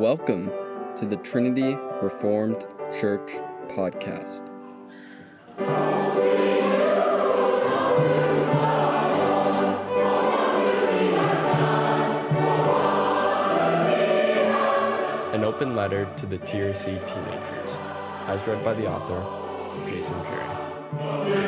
[0.00, 0.50] Welcome
[0.96, 3.32] to the Trinity Reformed Church
[3.68, 4.48] podcast.
[15.34, 17.76] An open letter to the TRC teenagers,
[18.26, 21.39] as read by the author, Jason Cherry.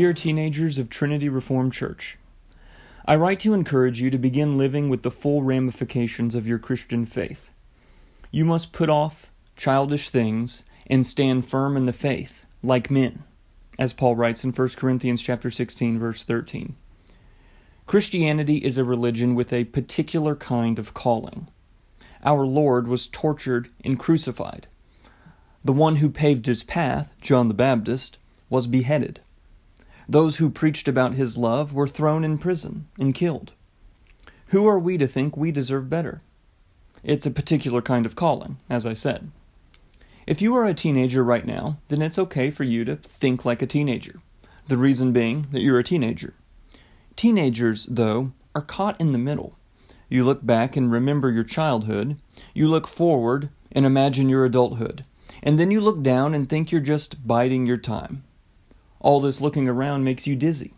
[0.00, 2.16] Dear teenagers of Trinity Reformed Church,
[3.04, 7.04] I write to encourage you to begin living with the full ramifications of your Christian
[7.04, 7.50] faith.
[8.30, 13.24] You must put off childish things and stand firm in the faith, like men,
[13.78, 16.76] as Paul writes in 1 Corinthians chapter 16 verse 13.
[17.86, 21.48] Christianity is a religion with a particular kind of calling.
[22.24, 24.66] Our Lord was tortured and crucified.
[25.62, 28.16] The one who paved his path, John the Baptist,
[28.48, 29.20] was beheaded.
[30.10, 33.52] Those who preached about his love were thrown in prison and killed.
[34.46, 36.20] Who are we to think we deserve better?
[37.04, 39.30] It's a particular kind of calling, as I said.
[40.26, 43.62] If you are a teenager right now, then it's okay for you to think like
[43.62, 44.20] a teenager.
[44.66, 46.34] The reason being that you're a teenager.
[47.14, 49.54] Teenagers, though, are caught in the middle.
[50.08, 52.16] You look back and remember your childhood,
[52.52, 55.04] you look forward and imagine your adulthood,
[55.40, 58.24] and then you look down and think you're just biding your time.
[59.00, 60.74] All this looking around makes you dizzy,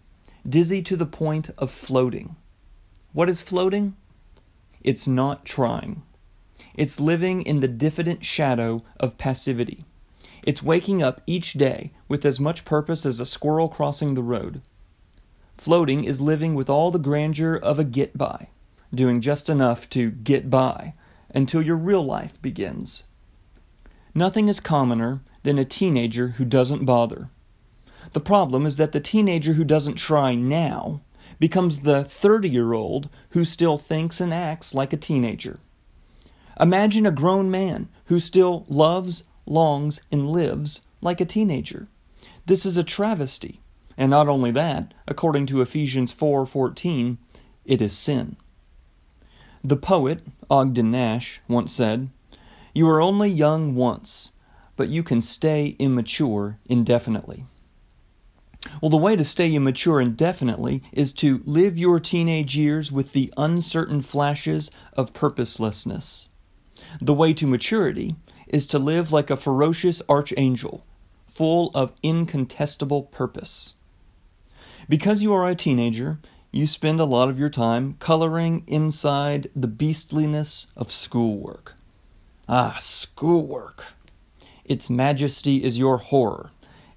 [0.48, 2.36] dizzy to the point of floating.
[3.12, 3.96] What is floating?
[4.80, 6.02] It's not trying.
[6.74, 9.84] It's living in the diffident shadow of passivity.
[10.44, 14.62] It's waking up each day with as much purpose as a squirrel crossing the road.
[15.58, 18.48] Floating is living with all the grandeur of a get by,
[18.94, 20.94] doing just enough to get by
[21.34, 23.04] until your real life begins.
[24.14, 27.28] Nothing is commoner than a teenager who doesn't bother.
[28.12, 31.00] The problem is that the teenager who doesn't try now
[31.38, 35.58] becomes the 30 year old who still thinks and acts like a teenager.
[36.60, 41.88] Imagine a grown man who still loves, longs, and lives like a teenager.
[42.46, 43.60] This is a travesty.
[43.96, 47.18] And not only that, according to Ephesians 4:14,
[47.64, 48.36] it is sin.
[49.62, 52.08] The poet Ogden Nash once said,
[52.74, 54.32] "You are only young once,
[54.76, 57.46] but you can stay immature indefinitely."
[58.80, 63.32] Well, the way to stay immature indefinitely is to live your teenage years with the
[63.36, 66.28] uncertain flashes of purposelessness.
[67.00, 70.84] The way to maturity is to live like a ferocious archangel,
[71.26, 73.74] full of incontestable purpose.
[74.88, 76.18] Because you are a teenager,
[76.50, 81.74] you spend a lot of your time coloring inside the beastliness of schoolwork.
[82.48, 83.94] Ah, schoolwork!
[84.64, 86.50] Its majesty is your horror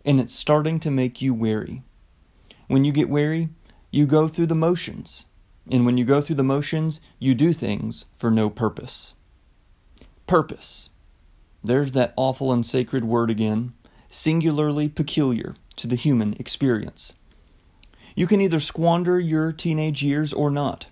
[0.05, 1.83] and it's starting to make you weary.
[2.67, 3.49] When you get weary,
[3.91, 5.25] you go through the motions,
[5.69, 9.13] and when you go through the motions, you do things for no purpose.
[10.27, 10.89] Purpose.
[11.63, 13.73] There's that awful and sacred word again,
[14.09, 17.13] singularly peculiar to the human experience.
[18.15, 20.85] You can either squander your teenage years or not.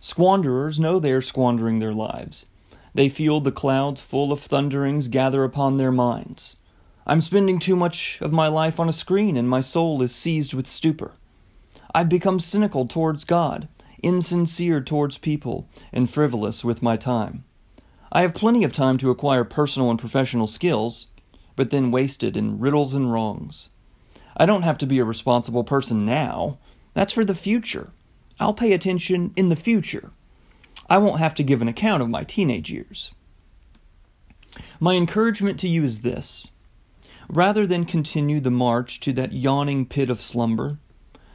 [0.00, 2.46] Squanderers know they are squandering their lives.
[2.94, 6.56] They feel the clouds full of thunderings gather upon their minds.
[7.10, 10.52] I'm spending too much of my life on a screen and my soul is seized
[10.52, 11.12] with stupor.
[11.94, 13.66] I've become cynical towards God,
[14.02, 17.44] insincere towards people, and frivolous with my time.
[18.12, 21.06] I have plenty of time to acquire personal and professional skills,
[21.56, 23.70] but then wasted in riddles and wrongs.
[24.36, 26.58] I don't have to be a responsible person now.
[26.92, 27.90] That's for the future.
[28.38, 30.10] I'll pay attention in the future.
[30.90, 33.12] I won't have to give an account of my teenage years.
[34.78, 36.48] My encouragement to you is this
[37.28, 40.78] rather than continue the march to that yawning pit of slumber.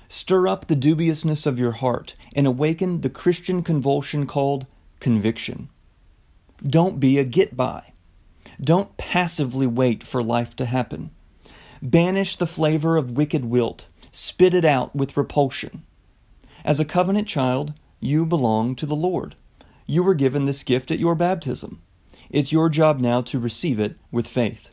[0.09, 4.65] Stir up the dubiousness of your heart and awaken the Christian convulsion called
[4.99, 5.69] conviction.
[6.65, 7.93] Don't be a get by.
[8.61, 11.11] Don't passively wait for life to happen.
[11.81, 13.87] Banish the flavor of wicked wilt.
[14.11, 15.83] Spit it out with repulsion.
[16.63, 19.35] As a covenant child, you belong to the Lord.
[19.85, 21.81] You were given this gift at your baptism.
[22.29, 24.69] It's your job now to receive it with faith.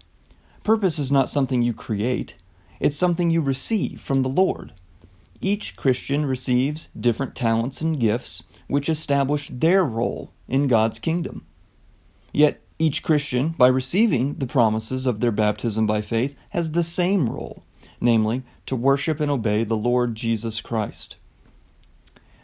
[0.63, 2.35] Purpose is not something you create,
[2.79, 4.73] it's something you receive from the Lord.
[5.41, 11.47] Each Christian receives different talents and gifts which establish their role in God's kingdom.
[12.33, 17.29] Yet each Christian, by receiving the promises of their baptism by faith, has the same
[17.29, 17.63] role,
[18.01, 21.17] namely, to worship and obey the Lord Jesus Christ.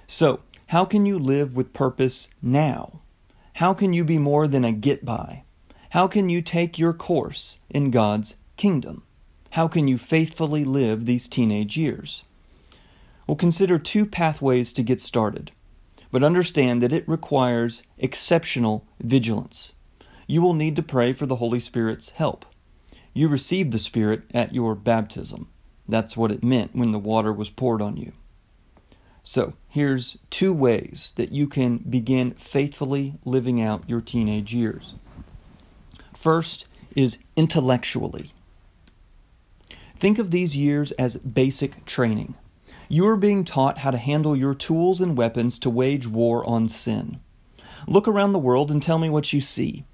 [0.07, 3.01] So, how can you live with purpose now?
[3.55, 5.45] How can you be more than a get by?
[5.97, 9.05] How can you take your course in God's kingdom?
[9.53, 12.23] How can you faithfully live these teenage years?
[13.27, 15.53] Well, consider two pathways to get started,
[16.13, 19.73] but understand that it requires exceptional vigilance.
[20.27, 22.45] You will need to pray for the Holy Spirit's help.
[23.15, 25.49] You received the Spirit at your baptism.
[25.89, 28.13] That's what it meant when the water was poured on you.
[29.23, 34.93] So, here's two ways that you can begin faithfully living out your teenage years.
[36.27, 38.33] First is intellectually.
[39.97, 42.35] Think of these years as basic training.
[42.89, 46.69] You are being taught how to handle your tools and weapons to wage war on
[46.69, 47.21] sin.
[47.87, 49.85] Look around the world and tell me what you see.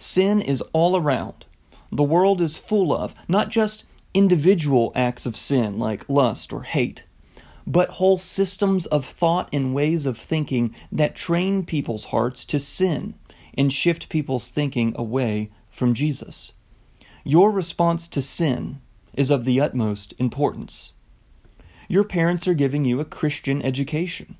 [0.00, 1.46] Sin is all around.
[1.92, 7.04] The world is full of not just individual acts of sin like lust or hate,
[7.68, 13.14] but whole systems of thought and ways of thinking that train people's hearts to sin
[13.56, 16.52] and shift people's thinking away from Jesus.
[17.24, 18.80] Your response to sin
[19.14, 20.92] is of the utmost importance.
[21.88, 24.36] Your parents are giving you a Christian education.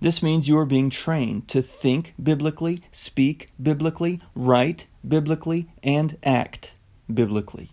[0.00, 6.72] This means you are being trained to think biblically, speak biblically, write biblically, and act
[7.12, 7.70] biblically.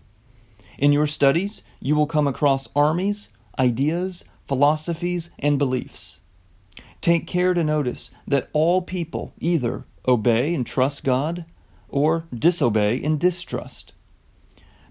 [0.78, 6.20] In your studies, you will come across armies, ideas, philosophies, and beliefs.
[7.00, 11.44] Take care to notice that all people either obey and trust God
[11.88, 13.92] or disobey in distrust.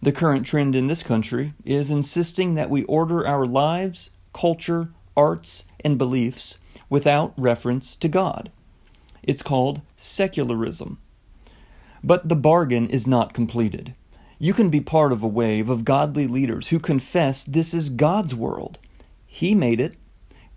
[0.02, 5.64] The current trend in this country is insisting that we order our lives, culture, arts,
[5.84, 6.58] and beliefs
[6.90, 8.52] without reference to God.
[9.24, 11.00] It's called secularism.
[12.04, 13.96] But the bargain is not completed.
[14.40, 18.36] You can be part of a wave of godly leaders who confess this is God's
[18.36, 18.78] world.
[19.26, 19.96] He made it,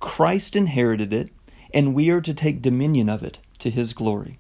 [0.01, 1.31] Christ inherited it,
[1.73, 4.39] and we are to take dominion of it to His glory.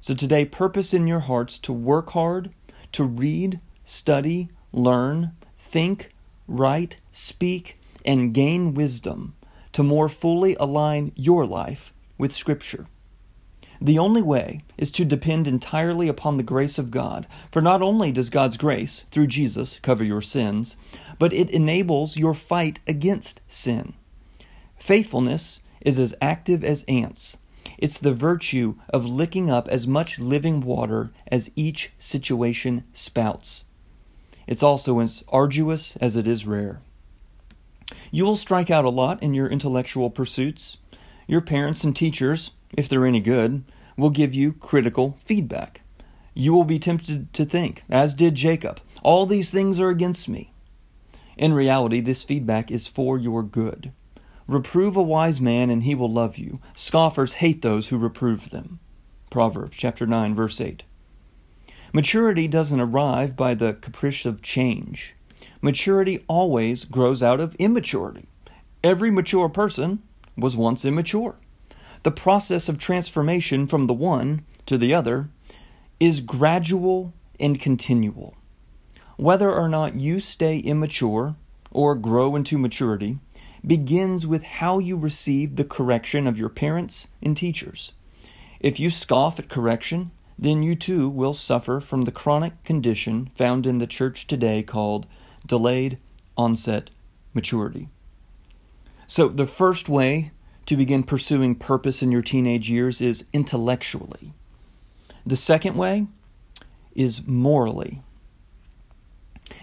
[0.00, 2.50] So today, purpose in your hearts to work hard,
[2.92, 6.10] to read, study, learn, think,
[6.46, 9.34] write, speak, and gain wisdom
[9.72, 12.86] to more fully align your life with Scripture.
[13.80, 18.10] The only way is to depend entirely upon the grace of God, for not only
[18.10, 20.76] does God's grace, through Jesus, cover your sins,
[21.18, 23.94] but it enables your fight against sin.
[24.78, 27.36] Faithfulness is as active as ants.
[27.78, 33.64] It's the virtue of licking up as much living water as each situation spouts.
[34.46, 36.80] It's also as arduous as it is rare.
[38.10, 40.78] You will strike out a lot in your intellectual pursuits.
[41.26, 43.64] Your parents and teachers if they're any good,
[43.96, 45.82] will give you critical feedback.
[46.34, 50.52] You will be tempted to think, as did Jacob, all these things are against me.
[51.36, 53.92] In reality, this feedback is for your good.
[54.48, 56.58] Reprove a wise man, and he will love you.
[56.74, 58.80] Scoffers hate those who reprove them.
[59.30, 60.82] Proverbs chapter 9, verse 8.
[61.92, 65.14] Maturity doesn't arrive by the caprice of change.
[65.62, 68.26] Maturity always grows out of immaturity.
[68.82, 70.02] Every mature person
[70.36, 71.36] was once immature
[72.02, 75.28] the process of transformation from the one to the other
[75.98, 78.34] is gradual and continual.
[79.16, 81.34] Whether or not you stay immature
[81.70, 83.18] or grow into maturity
[83.66, 87.92] begins with how you receive the correction of your parents and teachers.
[88.60, 93.66] If you scoff at correction, then you too will suffer from the chronic condition found
[93.66, 95.06] in the church today called
[95.46, 95.98] delayed
[96.36, 96.90] onset
[97.34, 97.88] maturity.
[99.06, 100.32] So, the first way
[100.66, 104.34] to begin pursuing purpose in your teenage years is intellectually.
[105.24, 106.06] The second way
[106.94, 108.02] is morally.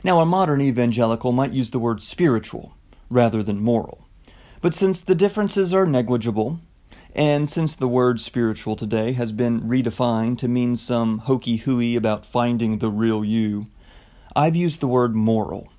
[0.03, 2.73] Now, a modern evangelical might use the word spiritual
[3.09, 4.07] rather than moral.
[4.61, 6.59] But since the differences are negligible,
[7.13, 12.25] and since the word spiritual today has been redefined to mean some hokey hooey about
[12.25, 13.67] finding the real you,
[14.35, 15.69] I've used the word moral.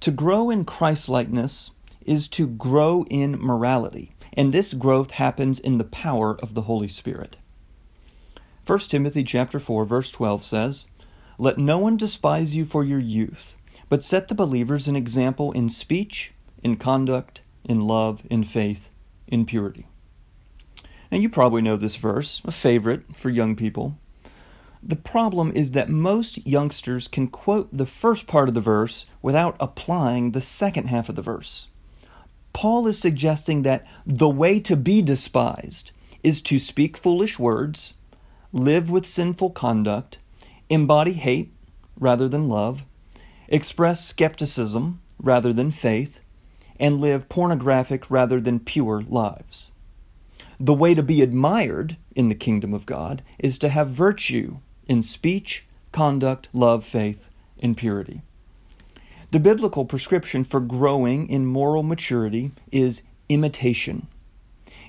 [0.00, 1.72] To grow in Christlikeness
[2.06, 6.86] is to grow in morality and this growth happens in the power of the Holy
[6.86, 7.36] Spirit.
[8.64, 10.86] 1 Timothy chapter 4 verse 12 says,
[11.38, 13.56] "Let no one despise you for your youth,
[13.88, 18.88] but set the believers an example in speech, in conduct, in love, in faith,
[19.26, 19.86] in purity."
[21.10, 23.96] And you probably know this verse, a favorite for young people.
[24.82, 29.56] The problem is that most youngsters can quote the first part of the verse without
[29.58, 31.66] applying the second half of the verse.
[32.52, 35.92] Paul is suggesting that the way to be despised
[36.22, 37.94] is to speak foolish words,
[38.52, 40.18] live with sinful conduct,
[40.68, 41.52] embody hate
[41.98, 42.84] rather than love,
[43.48, 46.20] express skepticism rather than faith,
[46.78, 49.70] and live pornographic rather than pure lives.
[50.60, 55.02] The way to be admired in the kingdom of God is to have virtue in
[55.02, 57.28] speech, conduct, love, faith,
[57.60, 58.22] and purity.
[59.30, 64.06] The biblical prescription for growing in moral maturity is imitation.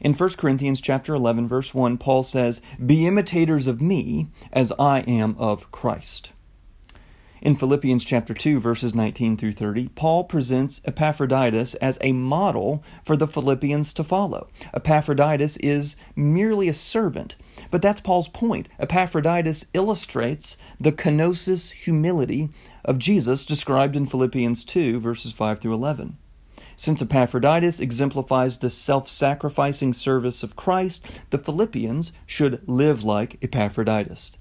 [0.02, 5.00] In 1 Corinthians chapter 11 verse 1, Paul says, "Be imitators of me as I
[5.02, 6.32] am of Christ."
[7.42, 13.16] In Philippians chapter 2 verses 19 through 30, Paul presents Epaphroditus as a model for
[13.16, 14.50] the Philippians to follow.
[14.74, 17.38] Epaphroditus is merely a servant,
[17.72, 18.68] but that's Paul's point.
[18.78, 22.50] Epaphroditus illustrates the kenosis humility
[22.84, 26.18] of Jesus described in Philippians 2 verses 5 through 11.
[26.76, 34.32] Since Epaphroditus exemplifies the self sacrificing service of Christ, the Philippians should live like Epaphroditus.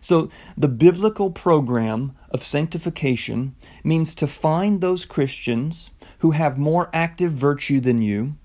[0.00, 7.32] So, the biblical program of sanctification means to find those Christians who have more active
[7.32, 8.36] virtue than you,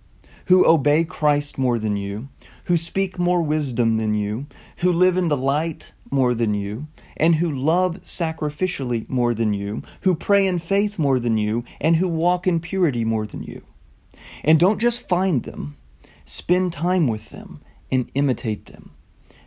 [0.46, 2.30] who obey Christ more than you,
[2.66, 7.36] who speak more wisdom than you, who live in the light more than you, and
[7.36, 12.08] who love sacrificially more than you, who pray in faith more than you, and who
[12.08, 13.62] walk in purity more than you.
[14.44, 15.78] And don't just find them,
[16.26, 18.92] spend time with them and imitate them.